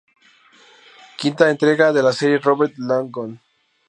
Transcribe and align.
Quinta 1.19 1.51
entrega 1.53 1.93
de 1.93 2.01
la 2.01 2.11
serie 2.11 2.39
Robert 2.39 2.73
Langdon. 2.87 3.39